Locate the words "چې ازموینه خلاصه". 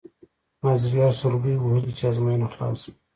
1.97-2.79